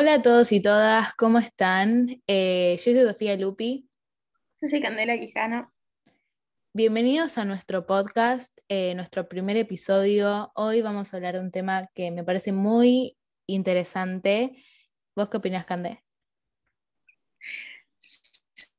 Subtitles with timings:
[0.00, 2.22] Hola a todos y todas, ¿cómo están?
[2.26, 3.86] Eh, yo soy Sofía Lupi.
[4.58, 5.70] Yo soy Candela Quijano.
[6.72, 10.52] Bienvenidos a nuestro podcast, eh, nuestro primer episodio.
[10.54, 14.64] Hoy vamos a hablar de un tema que me parece muy interesante.
[15.14, 16.02] ¿Vos qué opinas, Candé?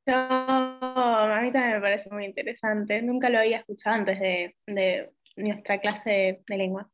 [0.04, 3.00] Yo, a mí también me parece muy interesante.
[3.00, 6.90] Nunca lo había escuchado antes de, nuestra clase de lengua.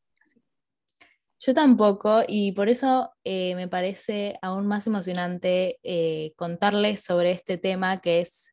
[1.40, 7.58] Yo tampoco, y por eso eh, me parece aún más emocionante eh, contarles sobre este
[7.58, 8.52] tema que es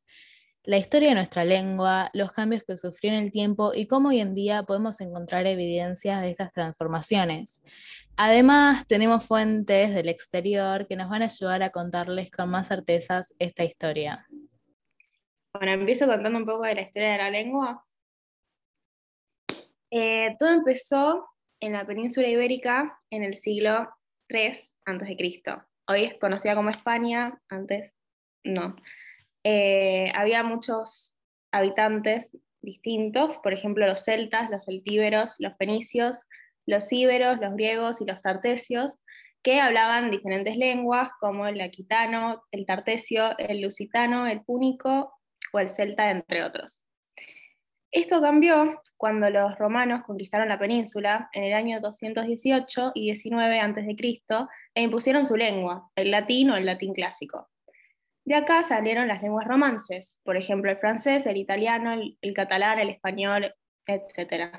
[0.64, 4.20] la historia de nuestra lengua, los cambios que sufrió en el tiempo y cómo hoy
[4.20, 7.64] en día podemos encontrar evidencias de estas transformaciones.
[8.18, 13.34] Además, tenemos fuentes del exterior que nos van a ayudar a contarles con más certezas
[13.40, 14.28] esta historia.
[15.54, 17.86] Bueno, empiezo contando un poco de la historia de la lengua.
[19.90, 21.26] Eh, todo empezó
[21.60, 23.90] en la península ibérica en el siglo
[24.30, 24.52] III
[24.86, 25.42] a.C.
[25.88, 27.94] Hoy es conocida como España, antes
[28.44, 28.76] no.
[29.44, 31.18] Eh, había muchos
[31.52, 32.32] habitantes
[32.62, 36.24] distintos, por ejemplo los celtas, los celtíberos, los fenicios,
[36.66, 39.00] los íberos, los griegos y los tartesios,
[39.44, 45.14] que hablaban diferentes lenguas como el aquitano, el tartesio, el lusitano, el púnico
[45.54, 46.82] o el celta, entre otros.
[47.96, 53.96] Esto cambió cuando los romanos conquistaron la península en el año 218 y 19 a.C.
[54.74, 57.48] e impusieron su lengua, el latín o el latín clásico.
[58.26, 62.90] De acá salieron las lenguas romances, por ejemplo el francés, el italiano, el, catalán, el
[62.90, 63.54] español,
[63.88, 64.58] etc.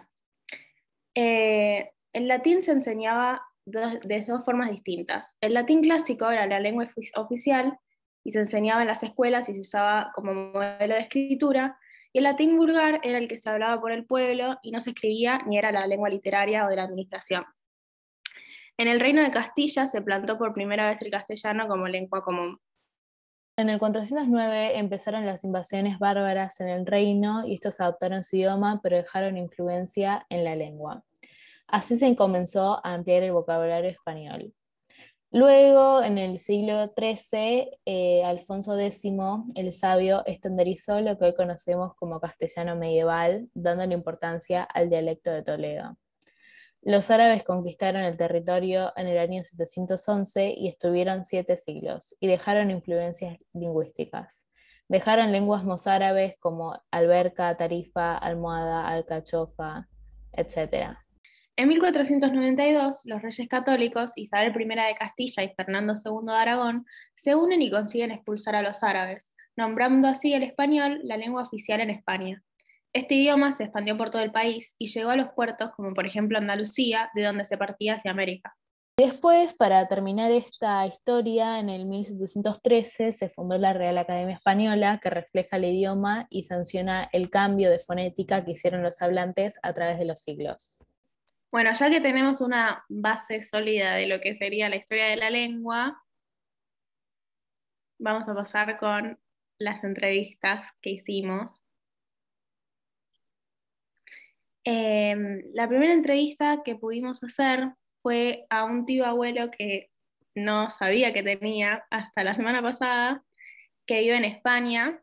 [1.15, 5.37] Eh, el latín se enseñaba de dos formas distintas.
[5.43, 7.79] El latín clásico era la lengua oficial
[8.25, 11.79] y se enseñaba en las escuelas y se usaba como modelo de escritura,
[12.13, 14.91] y el latín vulgar era el que se hablaba por el pueblo y no se
[14.91, 17.45] escribía ni era la lengua literaria o de la administración.
[18.79, 22.59] En el reino de Castilla se plantó por primera vez el castellano como lengua común.
[23.59, 28.81] En el 409 empezaron las invasiones bárbaras en el reino y estos adoptaron su idioma
[28.83, 31.03] pero dejaron influencia en la lengua.
[31.67, 34.53] Así se comenzó a ampliar el vocabulario español.
[35.33, 39.05] Luego, en el siglo XIII, eh, Alfonso X
[39.55, 45.43] el Sabio estandarizó lo que hoy conocemos como castellano medieval, dándole importancia al dialecto de
[45.43, 45.99] Toledo.
[46.81, 52.71] Los árabes conquistaron el territorio en el año 711 y estuvieron siete siglos, y dejaron
[52.71, 54.47] influencias lingüísticas.
[54.89, 59.89] Dejaron lenguas mozárabes como alberca, tarifa, almohada, alcachofa,
[60.33, 60.97] etc.
[61.59, 66.85] En 1492, los reyes católicos, Isabel I de Castilla y Fernando II de Aragón,
[67.15, 71.81] se unen y consiguen expulsar a los árabes, nombrando así el español la lengua oficial
[71.81, 72.43] en España.
[72.93, 76.05] Este idioma se expandió por todo el país y llegó a los puertos como por
[76.07, 78.55] ejemplo Andalucía, de donde se partía hacia América.
[78.99, 85.09] Después, para terminar esta historia, en el 1713 se fundó la Real Academia Española, que
[85.09, 89.99] refleja el idioma y sanciona el cambio de fonética que hicieron los hablantes a través
[89.99, 90.87] de los siglos.
[91.51, 95.31] Bueno, ya que tenemos una base sólida de lo que sería la historia de la
[95.31, 96.03] lengua,
[97.99, 99.19] vamos a pasar con
[99.59, 101.61] las entrevistas que hicimos.
[104.65, 109.91] Em, la primera entrevista que pudimos hacer fue a un tío abuelo que
[110.35, 113.25] no sabía que tenía hasta la semana pasada,
[113.87, 115.01] que vive en España,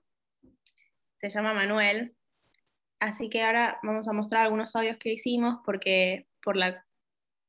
[1.19, 2.15] se llama Manuel.
[2.99, 6.85] Así que ahora vamos a mostrar algunos audios que hicimos porque por la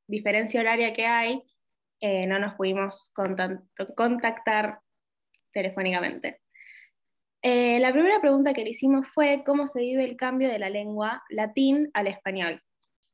[0.08, 1.42] diferencia horaria que hay,
[2.00, 3.10] eh, no nos pudimos
[3.94, 4.80] contactar
[5.52, 6.40] telefónicamente.
[7.42, 10.70] Eh, la primera pregunta que le hicimos fue cómo se vive el cambio de la
[10.70, 12.62] lengua latín al español.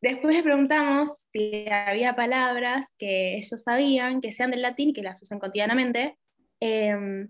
[0.01, 5.03] Después le preguntamos si había palabras que ellos sabían que sean del latín y que
[5.03, 6.17] las usen cotidianamente.
[6.61, 7.29] Em,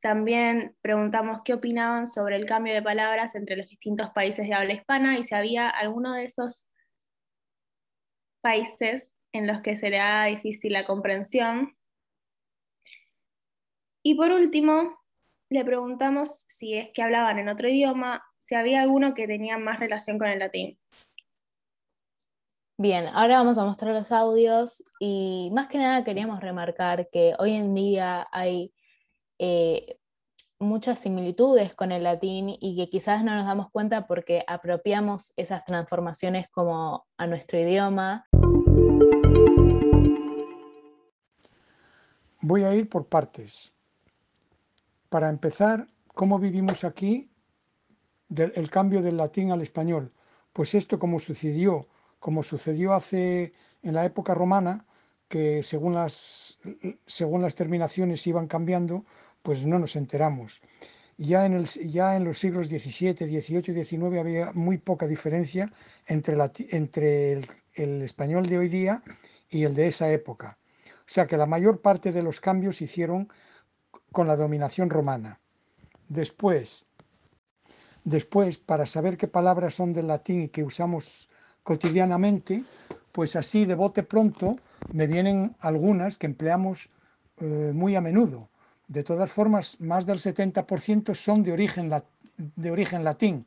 [0.00, 4.74] también preguntamos qué opinaban sobre el cambio de palabras entre los distintos países de habla
[4.74, 6.66] hispana y si había alguno de esos
[8.42, 11.74] países en los que será difícil la comprensión.
[14.04, 14.98] Y por último,
[15.48, 19.78] le preguntamos si es que hablaban en otro idioma, si había alguno que tenía más
[19.80, 20.78] relación con el latín.
[22.78, 27.54] Bien, ahora vamos a mostrar los audios y más que nada queríamos remarcar que hoy
[27.54, 28.74] en día hay
[29.38, 29.98] eh,
[30.62, 35.64] muchas similitudes con el latín y que quizás no nos damos cuenta porque apropiamos esas
[35.64, 38.26] transformaciones como a nuestro idioma.
[42.40, 43.74] Voy a ir por partes.
[45.08, 47.30] Para empezar, ¿cómo vivimos aquí
[48.36, 50.12] el cambio del latín al español?
[50.52, 51.88] Pues esto como sucedió,
[52.18, 54.86] como sucedió hace en la época romana,
[55.28, 56.58] que según las,
[57.06, 59.04] según las terminaciones iban cambiando,
[59.42, 60.62] pues no nos enteramos.
[61.18, 65.70] Ya en, los siglos XVII, XVIII y XIX había muy poca diferencia
[66.06, 66.34] entre,
[67.74, 69.02] el español de hoy día
[69.50, 70.58] y el de esa época.
[70.84, 73.28] O sea que la mayor parte de los cambios se hicieron
[74.10, 75.38] con la dominación romana.
[76.08, 76.86] Después,
[78.04, 81.28] después, para saber qué palabras son del latín y que usamos
[81.62, 82.64] cotidianamente,
[83.12, 84.56] pues así de bote pronto
[84.92, 86.88] me vienen algunas que empleamos
[87.40, 88.48] eh, muy a menudo.
[88.92, 91.90] De todas formas, más del 70% son de origen,
[92.36, 93.46] de origen latín,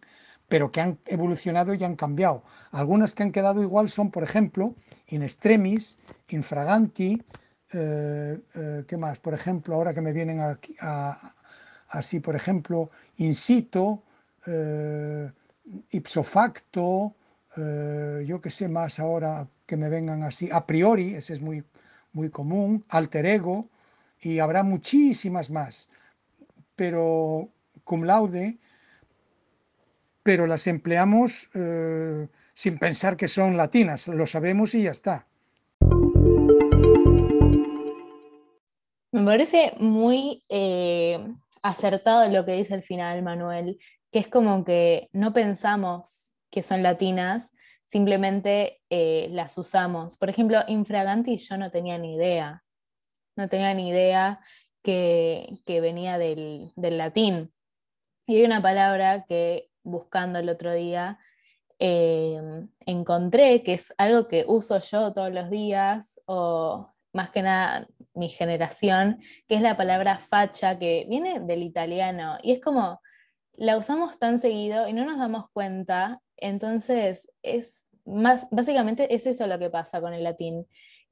[0.50, 2.42] pero que han evolucionado y han cambiado.
[2.72, 4.74] Algunas que han quedado igual son, por ejemplo,
[5.10, 6.00] in extremis,
[6.30, 7.22] infraganti,
[7.74, 9.20] eh, eh, ¿qué más?
[9.20, 10.76] Por ejemplo, ahora que me vienen aquí,
[11.90, 14.02] así, por ejemplo, in situ,
[14.48, 15.32] eh,
[15.92, 17.14] ipso facto,
[18.26, 21.64] yo qué sé más ahora que me vengan así, a priori, ese es muy,
[22.14, 23.70] muy común, alter ego,
[24.26, 25.88] y habrá muchísimas más,
[26.76, 27.48] pero
[27.84, 28.58] cum laude,
[30.24, 35.28] pero las empleamos eh, sin pensar que son latinas, lo sabemos y ya está.
[39.12, 41.24] Me parece muy eh,
[41.62, 43.78] acertado lo que dice al final Manuel,
[44.12, 47.54] que es como que no pensamos que son latinas,
[47.86, 50.18] simplemente eh, las usamos.
[50.18, 52.65] Por ejemplo, infraganti yo no tenía ni idea,
[53.36, 54.40] no tenía idea
[54.82, 57.52] que, venía del, latín.
[58.28, 61.20] Y hay una palabra que buscando el otro día,
[61.80, 67.88] em, encontré que es algo que uso yo todos los días, o más que nada
[68.14, 73.02] mi generación, que es la palabra facha, que viene del italiano, y es como,
[73.58, 79.48] la usamos tan seguido y no nos damos cuenta, entonces es más, básicamente es eso
[79.48, 80.68] lo que pasa con el latín,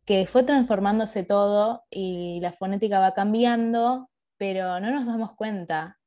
[0.05, 5.97] que fue transformándose todo y la fonética va cambiando, pero no nos damos cuenta.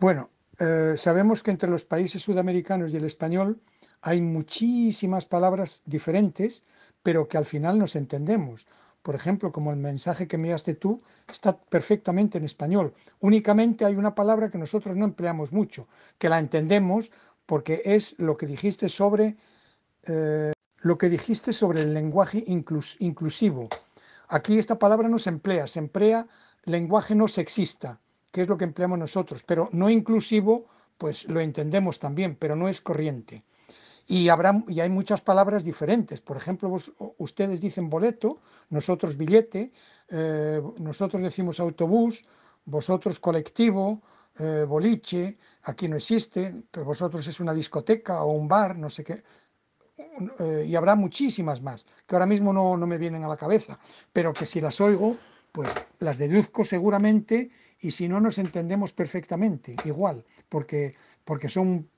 [0.00, 3.60] Bueno, eh, sabemos que entre los países sudamericanos y el español
[4.02, 6.64] hay muchísimas palabras diferentes,
[7.02, 8.66] pero que al final nos entendemos.
[9.02, 12.94] Por ejemplo, como el mensaje que me enviaste tú, está perfectamente en español.
[13.20, 17.12] Únicamente hay una palabra que nosotros no empleamos mucho, que la entendemos
[17.44, 19.36] porque es lo que dijiste sobre,
[20.06, 23.68] eh, lo que dijiste sobre el lenguaje inclusivo.
[24.28, 26.26] Aquí esta palabra no se emplea, se emplea
[26.64, 28.00] lenguaje no sexista
[28.34, 30.66] que es lo que empleamos nosotros, pero no inclusivo,
[30.98, 33.44] pues lo entendemos también, pero no es corriente.
[34.08, 36.20] Y, habrá, y hay muchas palabras diferentes.
[36.20, 36.74] Por ejemplo,
[37.18, 38.40] ustedes dicen boleto,
[38.70, 39.70] nosotros billete,
[40.08, 42.24] eh, nosotros decimos autobús,
[42.64, 44.02] vosotros colectivo,
[44.36, 49.04] eh, boliche, aquí no existe, pero vosotros es una discoteca o un bar, no sé
[49.04, 49.22] qué.
[49.96, 53.78] Eh, y habrá muchísimas más, que ahora mismo no, no me vienen a la cabeza,
[54.12, 55.16] pero que si las oigo,
[55.52, 55.70] pues
[56.00, 57.50] las deduzco seguramente
[57.80, 60.94] y si no nos entendemos perfectamente, igual, porque,
[61.24, 61.88] porque son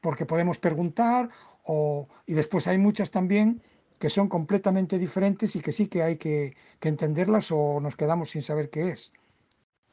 [0.00, 1.30] porque podemos preguntar
[1.64, 3.62] o, y después hay muchas también
[3.98, 8.42] que son completamente diferentes y que sí que hay que, entenderlas o nos quedamos sin
[8.42, 9.12] saber qué es.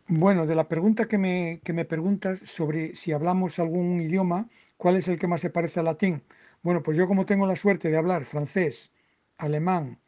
[0.08, 4.98] Bueno, de la pregunta que me, que me preguntas sobre si hablamos algún idioma, ¿cuál
[4.98, 6.24] es el que más se parece al latín?
[6.64, 8.92] Bueno, pues yo como tengo la suerte de hablar francés,
[9.38, 10.00] alemán,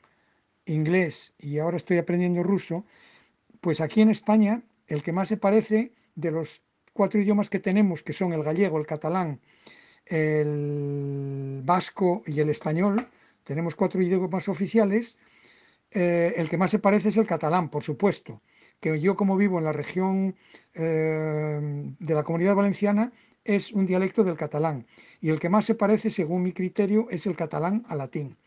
[0.65, 2.85] inglés y ahora estoy aprendiendo ruso,
[3.59, 6.61] pues aquí en España el que más se parece de los
[6.93, 9.39] cuatro idiomas que tenemos, que son el gallego, el catalán,
[10.05, 13.07] el vasco y el español,
[13.43, 15.17] tenemos cuatro idiomas oficiales,
[15.93, 18.41] eh, el que más se parece es el catalán, por supuesto,
[18.79, 20.35] que yo como vivo en la región
[20.73, 21.59] eh,
[21.99, 23.11] de la comunidad valenciana
[23.43, 24.85] es un dialecto del catalán
[25.21, 28.37] y el que más se parece, según mi criterio, es el catalán al latín.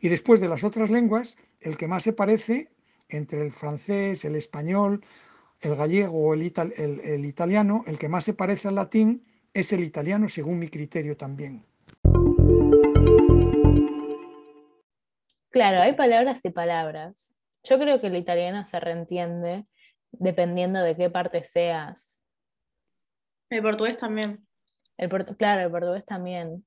[0.00, 2.68] Y después de las otras lenguas, el que más se parece
[3.08, 5.04] entre el francés, el español,
[5.60, 6.42] el gallego o el,
[7.24, 9.22] italiano, el que más se parece al latín
[9.54, 11.64] es el italiano, según mi criterio también.
[15.52, 17.36] Claro, hay palabras y palabras.
[17.62, 19.66] Yo creo que el italiano se reentiende
[20.10, 22.24] dependiendo de qué parte seas.
[23.50, 24.46] El portugués también.
[24.96, 26.64] El claro, el portugués también.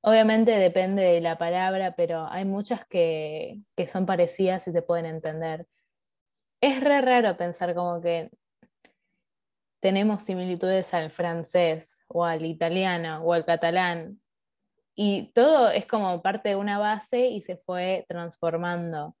[0.00, 5.66] Obviamente depende de la palabra, pero hay muchas que, son parecidas y se pueden entender.
[6.60, 8.30] Es re raro pensar como que
[9.80, 14.20] tenemos similitudes al francés o al italiano o al catalán.
[14.94, 19.16] Y todo es como parte de una base y se fue transformando.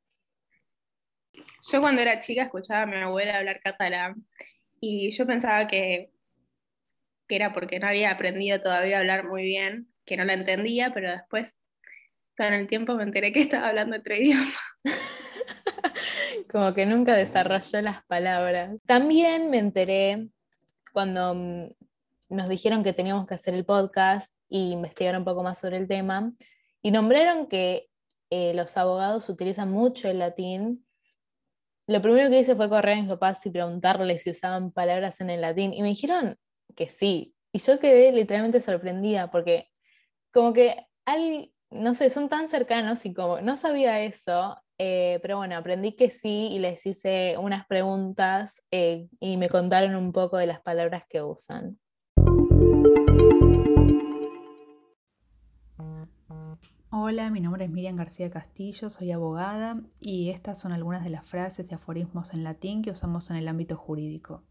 [1.72, 4.24] Yo cuando era chica escuchaba a mi abuela hablar catalán
[4.80, 6.10] y yo pensaba que,
[7.26, 10.92] que era porque no había aprendido todavía a hablar muy bien que no la entendía,
[10.92, 11.60] pero después
[12.36, 14.52] con el tiempo me enteré que estaba hablando otro idioma.
[16.50, 18.80] Como que nunca desarrolló las palabras.
[18.86, 20.28] También me enteré
[20.92, 21.74] cuando
[22.34, 25.88] nos dijeron que teníamos que hacer el podcast y investigar un poco más sobre el
[25.88, 26.32] tema,
[26.82, 27.88] y nombraron que
[28.30, 30.86] eh, los abogados utilizan mucho el latín.
[31.86, 35.30] Lo primero que hice fue correr a mis papás y preguntarles si usaban palabras en
[35.30, 36.36] el latín, y me dijeron
[36.74, 37.34] que sí.
[37.52, 39.68] Y yo quedé literalmente sorprendida porque
[40.32, 45.36] como que hay, no sé, son tan cercanos y como no sabía eso, eh, pero
[45.36, 50.36] bueno, aprendí que sí y les hice unas preguntas eh, y me contaron un poco
[50.36, 51.78] de las palabras que usan.
[56.96, 61.26] Hola, mi nombre es Miriam García Castillo, soy abogada y estas son algunas de las
[61.26, 64.44] frases y aforismos en latín que usamos en el ámbito jurídico.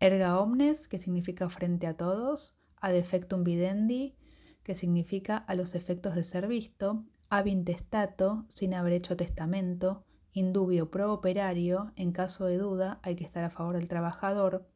[0.00, 4.16] Erga omnes, que significa frente a todos, ad effectum videndi,
[4.64, 10.90] que significa a los efectos de ser visto, ab intestato, sin haber hecho testamento, indubio
[10.90, 14.68] pro operario, en caso de duda hay que estar a favor del trabajador,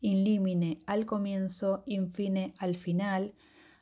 [0.00, 3.36] in limine al comienzo, infine al final,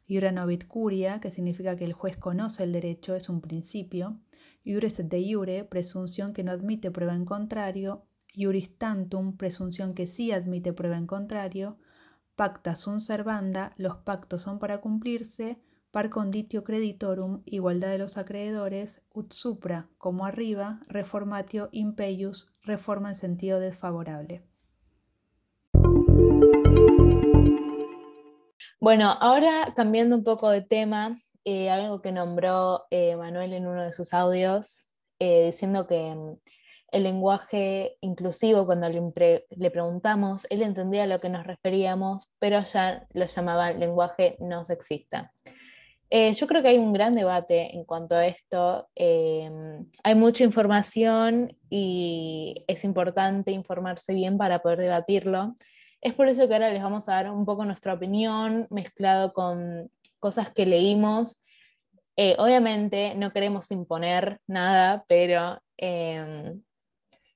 [0.06, 4.20] iura novit curia, que significa que el juez conoce el derecho, es un principio,
[4.62, 10.32] iures de iure, presunción que no admite prueba en contrario, iuris tantum, presunción que sí
[10.32, 11.78] admite prueba en contrario,
[12.37, 15.58] pacta sunt servanda, los pactos son para cumplirse,
[15.90, 23.14] par conditio creditorum, igualdad de los acreedores, ut supra, como arriba, reformatio impeius, reforma en
[23.14, 24.42] sentido desfavorable.
[28.84, 33.82] Bueno, ahora cambiando un poco de tema, eh, algo que nombró eh, Manuel en uno
[33.82, 36.36] de sus audios, eh, diciendo que mm,
[36.92, 42.62] el lenguaje inclusivo, cuando le, le, preguntamos, él entendía a lo que nos referíamos, pero
[42.62, 45.32] ya lo llamaba lenguaje no sexista.
[46.10, 48.90] Eh, yo creo que hay un gran debate en cuanto a esto.
[48.94, 55.54] Em, hay mucha información y es importante informarse bien para poder debatirlo.
[56.04, 59.90] Es por eso que ahora les vamos a dar un poco nuestra opinión mezclado con
[60.18, 61.40] cosas que leímos.
[62.14, 66.62] Eh, obviamente no queremos imponer nada, pero em,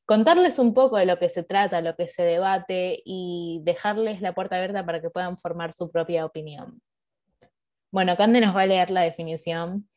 [0.05, 4.35] contarles un poco de lo que se trata, lo que se debate y dejarles la
[4.35, 6.83] puerta abierta para que puedan formar su propia opinión.
[7.91, 9.89] Bueno, Cande nos va a leer la definición.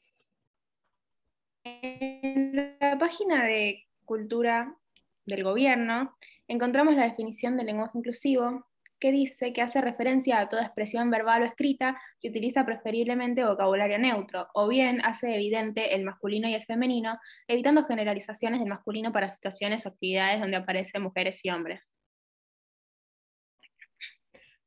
[1.65, 4.77] En la página de Cultura
[5.25, 6.15] del Gobierno
[6.51, 8.65] encontramos la definición del lenguaje inclusivo
[8.99, 13.97] que dice que hace referencia a toda expresión verbal o escrita que utiliza preferiblemente vocabulario
[13.97, 17.17] neutro, o bien hace evidente el masculino y el femenino,
[17.47, 21.91] evitando generalizaciones del masculino para situaciones o actividades donde aparecen mujeres y hombres.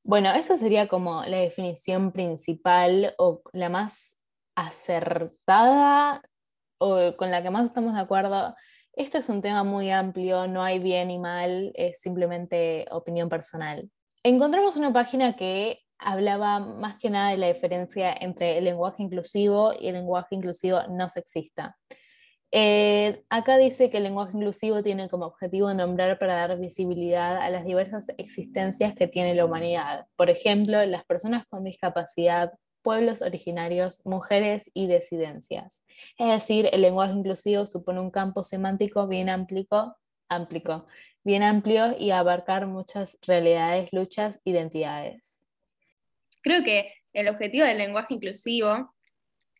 [0.02, 4.18] Bueno, esa sería como la definición principal o la más
[4.56, 6.22] acertada
[6.78, 8.54] o con la que más estamos de acuerdo.
[8.96, 13.90] Esto es un tema muy amplio, no hay bien y mal, es simplemente opinión personal.
[14.22, 19.72] Encontramos una página que hablaba más que nada de la diferencia entre el lenguaje inclusivo
[19.78, 21.76] y el lenguaje inclusivo no sexista.
[22.52, 27.50] Eh, acá dice que el lenguaje inclusivo tiene como objetivo nombrar para dar visibilidad a
[27.50, 30.06] las diversas existencias que tiene la humanidad.
[30.14, 32.52] Por ejemplo, las personas con discapacidad,
[32.84, 35.82] pueblos originarios, mujeres y disidencias.
[36.18, 39.96] Es decir, el lenguaje inclusivo supone un campo semántico bien amplio,
[41.24, 45.44] bien amplio y abarcar muchas realidades, luchas, identidades.
[46.42, 48.94] Creo que el objetivo del lenguaje inclusivo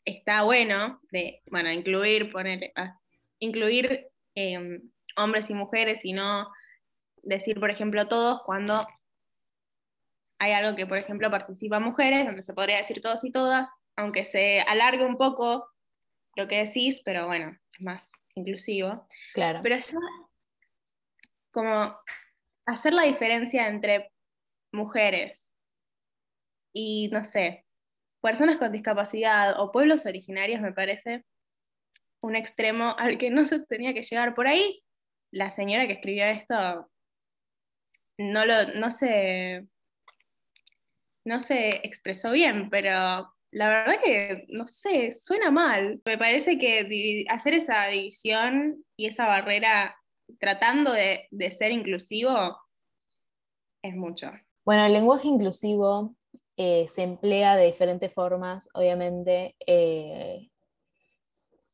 [0.05, 2.99] está bueno de, bueno, incluir, poner, ah,
[3.39, 4.83] incluir em,
[5.17, 6.53] hombres y mujeres y no
[7.23, 8.87] decir, por ejemplo, todos cuando
[10.45, 14.25] hay algo que, por ejemplo, participa mujeres, donde se podría decir todos y todas, aunque
[14.27, 15.69] se alargue un poco
[16.37, 19.09] lo que decís, pero bueno, es más inclusivo.
[19.33, 19.61] Claro.
[19.63, 19.99] Pero yo,
[21.51, 21.97] como
[22.67, 24.13] hacer la diferencia entre
[24.73, 25.55] mujeres
[26.75, 27.65] y, no sé,
[28.21, 31.25] personas con discapacidad o pueblos originarios me parece
[32.21, 34.35] un extremo al que no se tenía que llegar.
[34.35, 34.83] Por ahí,
[35.31, 36.91] la señora que escribió esto
[38.19, 39.67] no, lo, no, se,
[41.25, 42.91] no se expresó bien, pero
[43.51, 46.01] la verdad que, no sé, suena mal.
[46.05, 49.97] Me parece que hacer esa división y esa barrera
[50.39, 52.59] tratando de, de ser inclusivo
[53.83, 54.33] es mucho.
[54.65, 56.17] Bueno, el lenguaje inclusivo
[56.57, 59.55] eh, se emplea de diferentes formas, obviamente.
[59.67, 60.51] Eh,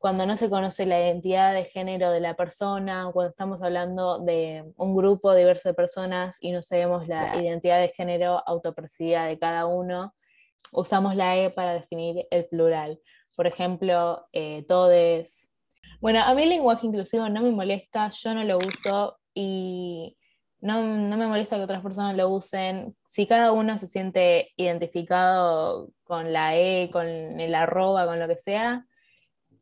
[0.00, 4.19] cuando no se conoce la identidad de género de la persona, o cuando estamos hablando
[4.19, 9.38] de un grupo diverso de personas y no sabemos la identidad de género autopercibida de
[9.38, 10.14] cada uno,
[10.73, 12.99] usamos la E para definir el plural.
[13.37, 15.52] Por ejemplo, eh, todes.
[16.00, 20.16] Bueno, a mí el lenguaje inclusivo no me molesta, yo no lo uso y
[20.62, 22.97] no, me molesta que otras personas lo usen.
[23.07, 28.38] Si cada uno se siente identificado con la E, con el arroba, con lo que
[28.38, 28.87] sea,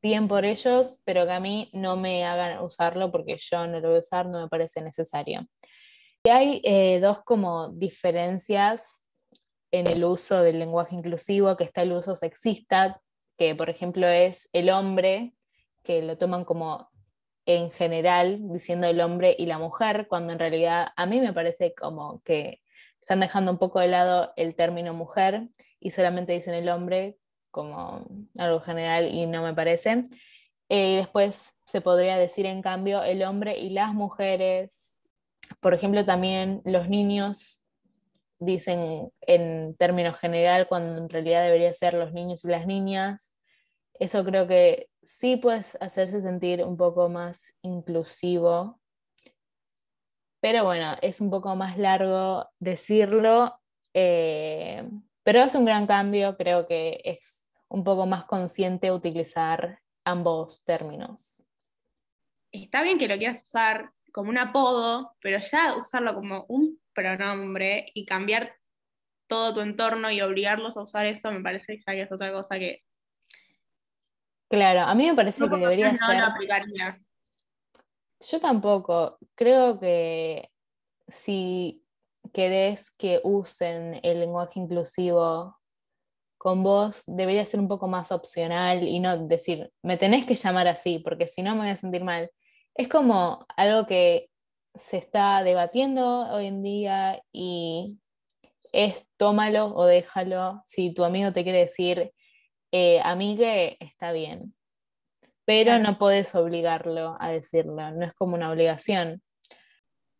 [0.02, 3.88] bien por ellos, pero que a mí no me hagan usarlo porque yo no lo
[3.88, 5.46] voy a usar, no me parece necesario.
[6.24, 9.06] Y hay eh, dos como diferencias
[9.70, 13.00] en el uso del lenguaje inclusivo, que está el uso sexista,
[13.36, 15.34] que por ejemplo es el hombre,
[15.82, 16.90] que lo toman como
[17.46, 21.74] en general, diciendo el hombre y la mujer, cuando en realidad a mí me parece
[21.74, 22.60] como que
[23.00, 25.48] están dejando un poco de lado el término mujer
[25.80, 27.16] y solamente dicen el hombre
[27.50, 30.02] como algo general y no me parece.
[30.68, 34.98] Eh, después se podría decir en cambio el hombre y las mujeres.
[35.60, 37.64] Por ejemplo, también los niños
[38.38, 43.34] dicen en términos general cuando en realidad debería ser los niños y las niñas.
[43.98, 48.78] Eso creo que sí puede hacerse sentir un poco más inclusivo,
[50.40, 53.58] pero bueno, es un poco más largo decirlo,
[53.94, 54.88] eh,
[55.28, 61.44] pero es un gran cambio, creo que es un poco más consciente utilizar ambos términos.
[62.50, 67.90] Está bien que lo quieras usar como un apodo, pero ya usarlo como un pronombre
[67.92, 68.56] y cambiar
[69.26, 72.82] todo tu entorno y obligarlos a usar eso, me parece que es otra cosa que.
[74.48, 76.20] Claro, a mí me parece que debería no ser.
[76.22, 76.98] aplicaría.
[78.18, 79.18] Yo tampoco.
[79.34, 80.50] Creo que
[81.06, 81.84] si
[82.38, 85.58] querés que usen el lenguaje inclusivo
[86.36, 90.68] con vos, debería ser un poco más opcional y no decir, me tenés que llamar
[90.68, 92.30] así, porque si no me voy a sentir mal.
[92.76, 94.30] Es como algo que
[94.76, 97.98] se está debatiendo hoy en día y
[98.70, 100.62] es tómalo o déjalo.
[100.64, 102.12] Si tu amigo te quiere decir,
[102.70, 104.54] eh, amigue, está bien.
[105.44, 109.24] Pero no puedes obligarlo a decirlo, no es como una obligación.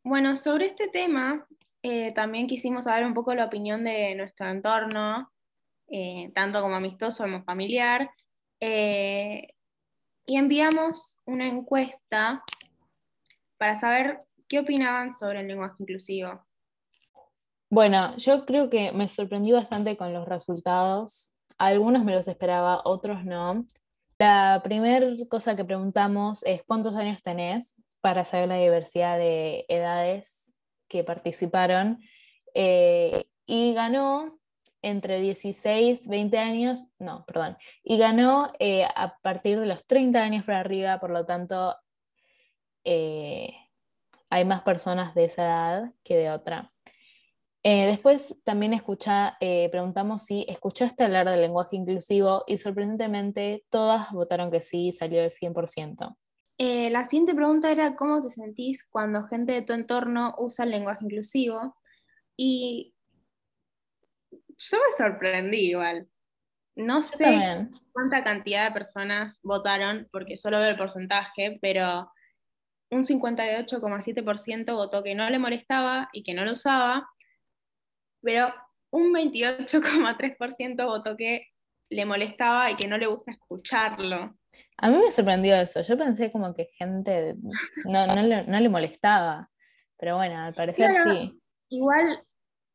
[0.03, 1.47] Bueno, sobre este tema,
[1.83, 5.31] eh, también quisimos saber un poco la opinión de nuestro entorno,
[5.89, 8.11] eh, tanto como amistoso como familiar,
[8.61, 12.43] y enviamos una encuesta
[13.57, 16.43] para saber ¿Qué opinaban sobre el lenguaje inclusivo?
[17.71, 21.35] Bueno, yo creo que me sorprendí bastante con los resultados.
[21.59, 23.67] Algunos me los esperaba, otros no.
[24.19, 30.48] La primera cosa que preguntamos es cuántos años tenés para saber la diversidad de edades
[30.89, 32.01] que participaron.
[32.55, 34.39] Eh, y ganó
[34.83, 40.45] entre 16, 20 años, no, perdón, y ganó eh, a partir de los 30 años
[40.45, 41.77] para arriba, por lo tanto,
[42.85, 43.55] eh,
[44.31, 46.73] hay más personas de esa edad que de otra.
[47.63, 54.63] Después también escucha, preguntamos si escuchaste hablar del lenguaje inclusivo y sorprendentemente todas votaron que
[54.63, 56.17] sí, salió el 100%.
[56.59, 60.73] Eh, la siguiente pregunta era cómo te sentís cuando gente de tu entorno usa el
[60.73, 61.77] lenguaje inclusivo
[62.37, 62.95] y
[64.31, 66.09] yo me sorprendí igual.
[66.75, 72.11] No sé cuánta cantidad de personas votaron porque solo veo el porcentaje, pero
[72.91, 77.09] un 58,7% votó que no le molestaba y que no lo usaba,
[78.23, 78.53] pero
[78.91, 81.49] un 28,3% votó que
[81.91, 84.38] le molestaba y que no le gusta escucharlo.
[84.79, 85.83] A mí me sorprendió eso.
[85.83, 87.35] Yo pensé como que gente
[87.85, 89.51] no, le, molestaba.
[89.99, 91.41] Pero bueno, al parecer sí.
[91.71, 92.25] Igual,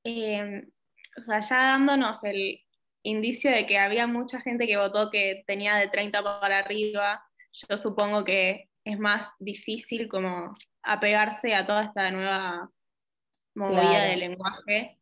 [0.03, 0.69] em,
[1.17, 2.59] o sea, ya dándonos el
[3.03, 7.77] indicio de que había mucha gente que votó que tenía de 30 para arriba, yo
[7.77, 12.69] supongo que es más difícil como apegarse a toda esta nueva
[13.55, 14.99] movida del lenguaje.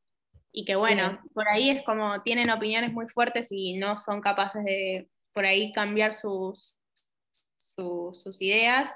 [0.52, 4.64] Y que bueno, por ahí es como tienen opiniones muy fuertes y no son capaces
[4.66, 6.78] de por ahí cambiar sus,
[7.56, 8.94] sus ideas.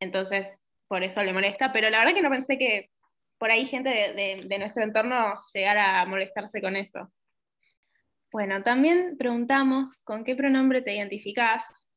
[0.00, 1.72] Entonces, por eso le molesta.
[1.72, 2.90] Pero la verdad que no pensé que
[3.38, 7.12] por ahí gente de, nuestro entorno llegara a molestarse con eso.
[8.32, 11.88] Bueno, también preguntamos con qué pronombre te identificás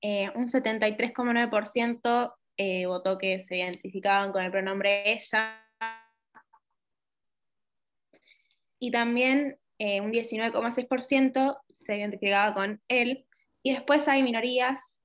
[0.00, 5.60] eh, un 73,9% eh, votó que se identificaban con el pronombre ella.
[8.78, 13.26] Y también eh, un 19,6% se identificaba con él.
[13.64, 15.00] Y después hay minorías,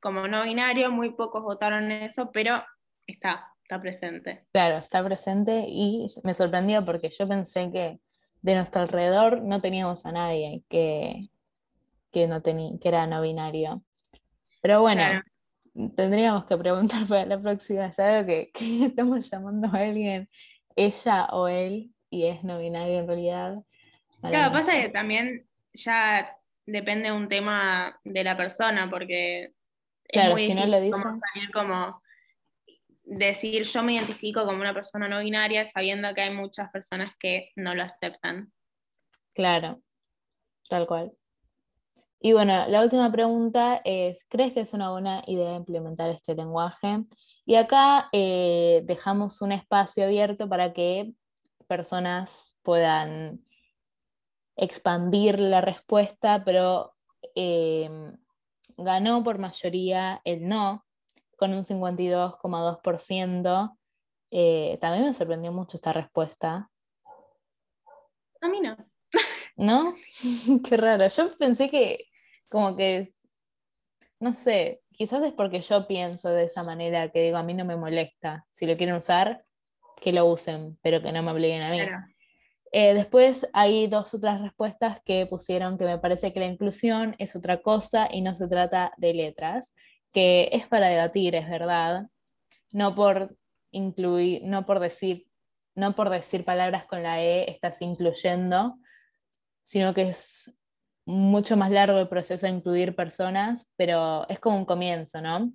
[0.00, 2.64] como no binario, muy pocos votaron eso, pero
[3.06, 4.46] está, está presente.
[4.52, 8.00] Claro, está presente y me sorprendió porque yo pensé que
[8.40, 11.28] de nuestro alrededor no teníamos a nadie que,
[12.10, 13.82] que, no tenía, que era no binario.
[14.62, 15.02] Pero bueno,
[15.94, 18.50] tendríamos que preguntar para la próxima, ya veo que,
[18.86, 20.30] estamos llamando a alguien
[20.74, 23.56] ella o él y es no binario en realidad.
[24.22, 26.35] Claro, pasa que también ya
[26.66, 29.52] depende de un tema de la persona, porque
[30.08, 32.02] Claro, es muy si no lo como salir como
[33.06, 37.52] decir yo me identifico como una persona no binaria sabiendo que hay muchas personas que
[37.56, 38.52] no lo aceptan.
[39.34, 39.80] Claro,
[40.68, 41.12] tal cual.
[42.20, 47.04] Y bueno, la última pregunta es, ¿crees que es una buena idea implementar este lenguaje?
[47.44, 51.12] Y acá eh, dejamos un espacio abierto para que
[51.68, 53.45] personas puedan
[54.56, 56.94] expandir la respuesta, pero
[57.34, 57.90] eh,
[58.76, 60.84] ganó por mayoría el no,
[61.36, 63.78] con un 52,2%.
[64.30, 66.70] Eh, también me sorprendió mucho esta respuesta.
[68.40, 68.76] A mí no.
[69.56, 69.94] ¿No?
[70.68, 71.06] Qué raro.
[71.06, 72.06] Yo pensé que,
[72.48, 73.14] como que,
[74.18, 77.64] no sé, quizás es porque yo pienso de esa manera, que digo, a mí no
[77.64, 78.46] me molesta.
[78.52, 79.44] Si lo quieren usar,
[80.00, 81.78] que lo usen, pero que no me obliguen a mí.
[81.78, 82.06] Claro.
[82.78, 87.34] Eh, después hay dos otras respuestas que pusieron que me parece que la inclusión es
[87.34, 89.74] otra cosa y no se trata de letras,
[90.12, 92.10] que es para debatir, es verdad,
[92.72, 93.34] no por
[93.70, 95.26] incluir, no por decir,
[95.74, 98.76] no por decir palabras con la E estás incluyendo,
[99.64, 100.54] sino que es
[101.06, 105.50] mucho más largo el proceso de incluir personas, pero es como un comienzo, ¿no?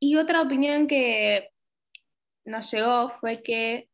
[0.00, 1.50] Y otra opinión que
[2.46, 3.90] nos llegó fue que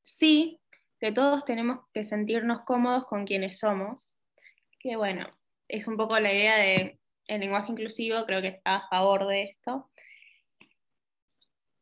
[0.00, 0.62] sí,
[1.00, 4.16] que todos tenemos que sentirnos cómodos con quienes somos.
[4.80, 5.26] Que bueno,
[5.68, 9.42] es un poco la idea de el lenguaje inclusivo, creo que está a favor de
[9.42, 9.90] esto.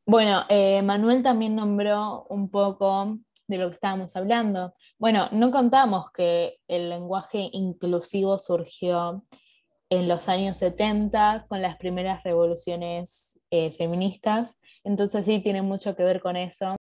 [0.04, 4.74] Bueno, eh, Manuel también nombró un poco de lo que estábamos hablando.
[4.98, 9.22] Bueno, no contamos que el lenguaje inclusivo surgió
[9.88, 16.02] en los años 70 con las primeras revoluciones eh, feministas, entonces sí tiene mucho que
[16.02, 16.76] ver con eso.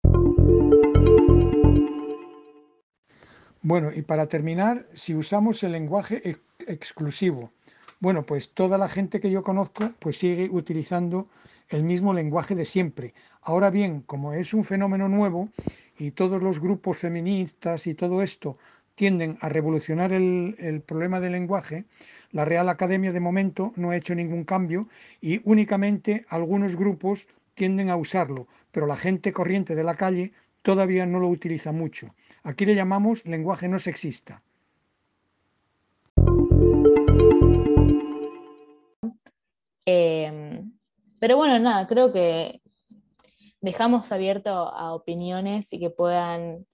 [3.67, 7.51] Bueno, y para terminar, si usamos el lenguaje ex exclusivo,
[7.99, 11.28] bueno, pues toda la gente que yo conozco pues sigue utilizando
[11.69, 13.15] el mismo lenguaje de siempre.
[13.41, 15.49] Ahora bien, como es un fenómeno nuevo
[15.97, 18.56] y todos los grupos feministas y todo esto
[18.93, 21.86] tienden a revolucionar el, problema del lenguaje,
[22.34, 24.88] la Real Academia de momento no ha hecho ningún cambio
[25.21, 30.34] y únicamente algunos grupos tienden a usarlo, pero la gente corriente de la calle
[30.65, 32.15] todavía no lo utiliza mucho.
[32.43, 34.41] Aquí le llamamos lenguaje no sexista.
[39.86, 40.63] Eh,
[41.19, 42.62] pero bueno, nada, creo que
[43.62, 46.65] dejamos abierto a opiniones y que puedan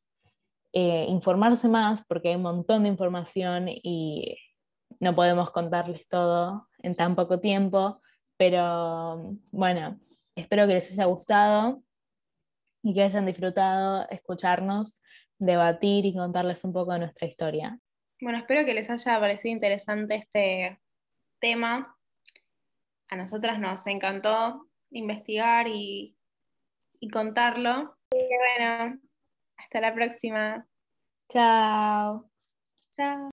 [0.72, 4.38] eh, informarse más, porque hay un montón de información y
[5.02, 8.02] no podemos contarles todo en tan poco tiempo,
[8.38, 10.00] pero bueno,
[10.34, 11.84] espero que les haya gustado
[12.84, 15.02] y que hayan disfrutado escucharnos,
[15.38, 17.80] debatir y contarles un poco de nuestra historia.
[18.20, 20.80] Bueno, espero que les haya parecido interesante este
[21.40, 21.96] tema.
[23.10, 26.16] A nosotras nos encantó investigar y,
[27.00, 27.98] y contarlo.
[28.12, 29.00] Y bueno,
[29.58, 30.66] hasta la próxima.
[31.30, 32.30] Chao.
[32.92, 33.30] Chao.